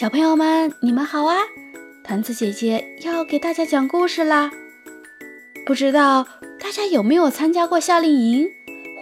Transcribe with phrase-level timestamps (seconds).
[0.00, 1.36] 小朋友们，你们好啊！
[2.02, 4.50] 团子姐姐要给大家讲故事啦。
[5.66, 6.26] 不知道
[6.58, 8.48] 大家有没有参加过夏令营，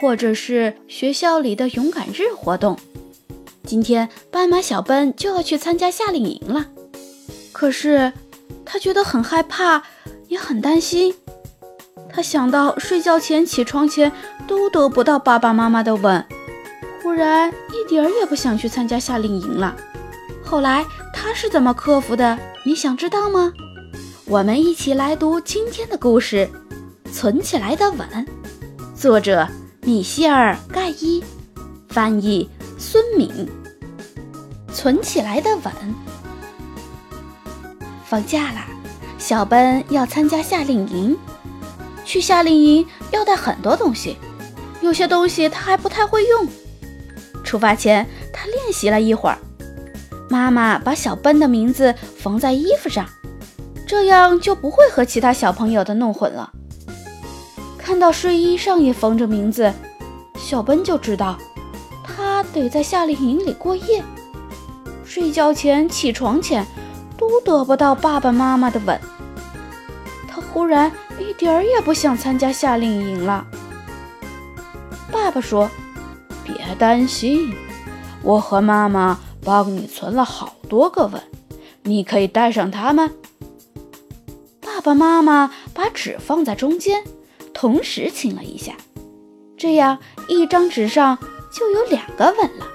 [0.00, 2.76] 或者是学校里的勇敢日活动？
[3.64, 6.66] 今天斑马小奔就要去参加夏令营了，
[7.52, 8.12] 可是
[8.64, 9.84] 他觉得很害怕，
[10.26, 11.14] 也很担心。
[12.12, 14.10] 他想到睡觉前、起床前
[14.48, 16.26] 都得不到爸爸妈妈的吻，
[17.00, 19.76] 忽然一点儿也不想去参加夏令营了。
[20.48, 22.38] 后来他是怎么克服的？
[22.64, 23.52] 你想知道吗？
[24.24, 26.48] 我们一起来读今天的故事
[27.12, 28.08] 《存起来的吻》，
[28.98, 29.46] 作者
[29.82, 31.22] 米歇尔·盖伊，
[31.90, 32.48] 翻译
[32.78, 33.46] 孙敏。
[34.72, 35.72] 存起来的吻。
[38.06, 38.68] 放假啦，
[39.18, 41.14] 小奔要参加夏令营。
[42.06, 44.16] 去夏令营要带很多东西，
[44.80, 46.48] 有些东西他还不太会用。
[47.44, 49.36] 出发前，他练习了一会儿。
[50.30, 53.06] 妈妈把小奔的名字缝在衣服上，
[53.86, 56.52] 这样就不会和其他小朋友的弄混了。
[57.78, 59.72] 看到睡衣上也缝着名字，
[60.36, 61.38] 小奔就知道
[62.04, 64.04] 他得在夏令营里过夜。
[65.04, 66.66] 睡觉前、起床前
[67.16, 69.00] 都得不到爸爸妈妈的吻，
[70.28, 73.46] 他忽然一点儿也不想参加夏令营了。
[75.10, 75.70] 爸爸说
[76.44, 77.54] ：“别担心，
[78.22, 81.22] 我和妈妈。”帮你存了好多个吻，
[81.82, 83.14] 你可以带上它们。
[84.60, 87.02] 爸爸妈妈把纸放在中间，
[87.52, 88.74] 同时亲了一下，
[89.56, 91.18] 这样一张纸上
[91.52, 92.66] 就有两个吻了，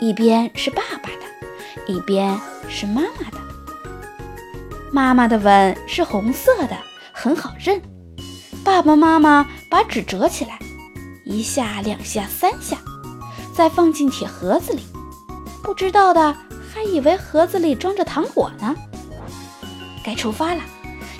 [0.00, 3.38] 一边是爸爸的，一边是妈妈的。
[4.92, 6.76] 妈妈的吻是红色的，
[7.12, 7.82] 很好认。
[8.62, 10.58] 爸爸妈妈把纸折起来，
[11.24, 12.78] 一下、两下、三下，
[13.52, 14.82] 再放进铁盒子里。
[15.64, 16.36] 不知道的
[16.72, 18.76] 还以为盒子里装着糖果呢。
[20.04, 20.60] 该出发了，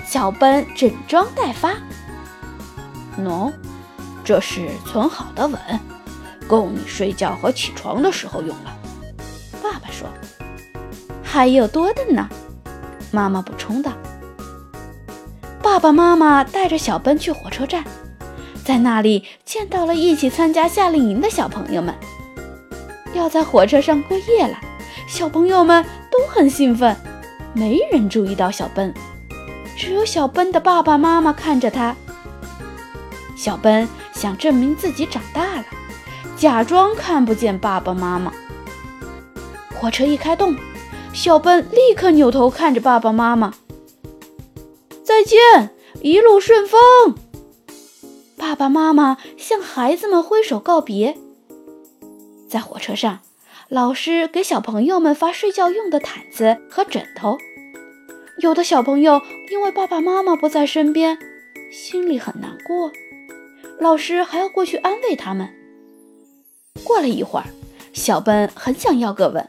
[0.05, 1.73] 小奔整装待发。
[3.17, 3.51] 喏，
[4.23, 5.59] 这是存好的吻，
[6.47, 8.77] 够你睡觉和起床的时候用了。
[9.63, 10.07] 爸爸说
[11.23, 12.29] ：“还有多的呢。”
[13.11, 13.91] 妈妈补充道。
[15.63, 17.83] 爸爸妈妈带着小奔去火车站，
[18.63, 21.95] 在那里见到了一起参加夏令营的小朋友们。
[23.15, 24.59] 要在火车上过夜了，
[25.07, 26.95] 小朋友们都很兴奋。
[27.53, 28.93] 没人注意到小奔，
[29.77, 31.95] 只有小奔的爸爸妈妈看着他。
[33.35, 35.65] 小奔想证明自己长大了，
[36.35, 38.31] 假装看不见爸爸妈妈。
[39.73, 40.55] 火车一开动，
[41.13, 43.53] 小奔立刻扭头看着爸爸妈妈
[45.03, 47.15] ：“再见，一路顺风。”
[48.37, 51.17] 爸爸妈妈向孩子们挥手告别。
[52.55, 53.19] 在火车上，
[53.67, 57.37] 老师给小朋友们发睡觉用的毯子和枕头。
[58.39, 59.21] 有的小朋友
[59.51, 61.17] 因为爸爸妈妈不在身边，
[61.69, 62.93] 心里很难过，
[63.77, 65.49] 老师还要过去安慰他们。
[66.81, 67.45] 过了一会儿，
[67.91, 69.45] 小奔很想要个吻。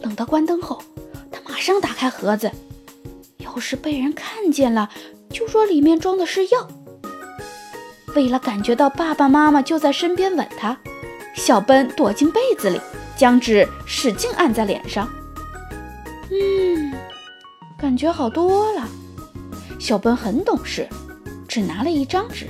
[0.00, 0.80] 等到关灯后，
[1.30, 2.50] 他马上打开盒子，
[3.36, 4.88] 要是被人看见了，
[5.28, 6.68] 就说里面装的是药。
[8.16, 10.78] 为了感觉到爸爸妈妈就在身边吻他。
[11.38, 12.80] 小奔躲进被子里，
[13.16, 15.08] 将纸使劲按在脸上。
[16.30, 16.92] 嗯，
[17.78, 18.86] 感觉好多了。
[19.78, 20.86] 小奔很懂事，
[21.46, 22.48] 只拿了一张纸。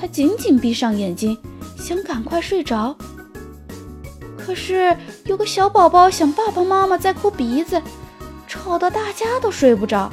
[0.00, 1.38] 他紧紧闭上眼睛，
[1.76, 2.96] 想赶快睡着。
[4.36, 7.80] 可是有个小宝宝想爸爸妈妈在哭鼻子，
[8.48, 10.10] 吵得大家都睡不着，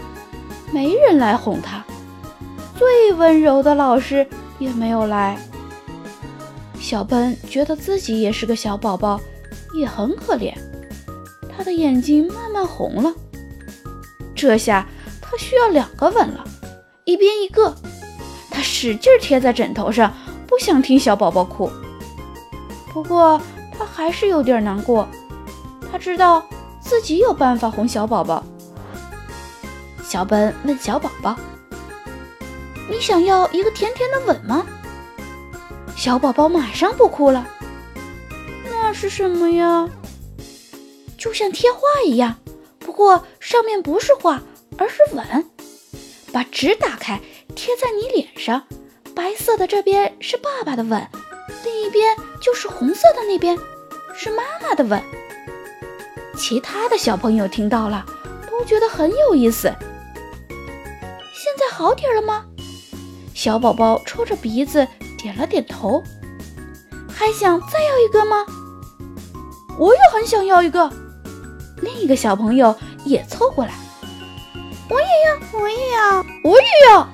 [0.72, 1.84] 没人来哄他。
[2.78, 4.28] 最温柔的老师
[4.60, 5.40] 也没有来。
[6.90, 9.22] 小奔觉得自己也是个小宝宝，
[9.76, 10.52] 也很可怜。
[11.56, 13.14] 他的眼睛慢慢红了。
[14.34, 14.88] 这下
[15.22, 16.44] 他需要两个吻了，
[17.06, 17.76] 一边一个。
[18.50, 20.12] 他使劲贴在枕头上，
[20.48, 21.70] 不想听小宝宝哭。
[22.92, 23.40] 不过
[23.78, 25.08] 他还是有点难过。
[25.92, 26.44] 他知道
[26.82, 28.44] 自己有办法哄小宝宝。
[30.04, 31.36] 小奔问小宝宝
[32.90, 34.66] ：“你想要一个甜甜的吻吗？”
[36.00, 37.46] 小宝宝马上不哭了。
[38.64, 39.90] 那是什么呀？
[41.18, 42.38] 就像贴画一样，
[42.80, 44.42] 不过上面不是画，
[44.78, 45.46] 而是吻。
[46.32, 47.20] 把纸打开，
[47.54, 48.64] 贴在你脸上。
[49.14, 51.06] 白色的这边是爸爸的吻，
[51.66, 53.60] 另一边就是红色的那边，
[54.16, 55.04] 是妈妈的吻。
[56.38, 58.06] 其他的小朋友听到了，
[58.50, 59.68] 都觉得很有意思。
[60.48, 62.46] 现在好点了吗？
[63.34, 64.88] 小宝宝抽着鼻子。
[65.22, 66.02] 点了点头，
[67.10, 68.46] 还想再要一个吗？
[69.78, 70.90] 我也很想要一个。
[71.82, 72.74] 另一个小朋友
[73.04, 73.74] 也凑过来
[74.90, 77.08] ：“我也要，我也要，我也要！”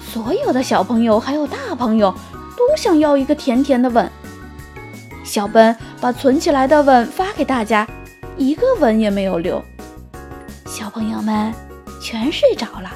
[0.00, 2.14] 所有的小朋友还有大朋友
[2.56, 4.10] 都想要一个甜甜的吻。
[5.24, 7.86] 小奔把存起来的吻发给大家，
[8.36, 9.62] 一个吻也没有留。
[10.66, 11.52] 小朋友们
[12.02, 12.90] 全睡着了，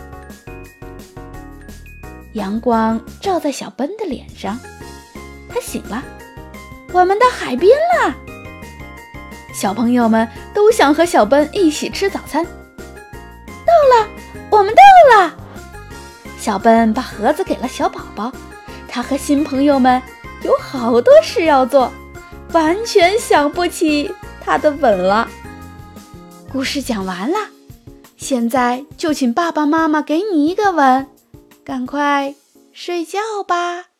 [2.35, 4.59] 阳光照在小奔的脸上，
[5.49, 6.03] 他醒了。
[6.93, 8.15] 我们到海边了，
[9.55, 12.45] 小朋友们都想和小奔一起吃早餐。
[12.45, 14.09] 到了，
[14.51, 14.83] 我们到
[15.17, 15.35] 了。
[16.39, 18.33] 小奔把盒子给了小宝宝，
[18.89, 20.03] 他和新朋友们
[20.43, 21.91] 有好多事要做，
[22.53, 24.13] 完全想不起
[24.45, 25.29] 他的吻了。
[26.53, 27.39] 故事讲完了，
[28.17, 31.07] 现在就请爸爸妈妈给你一个吻，
[31.65, 32.35] 赶快
[32.73, 33.92] 睡觉吧。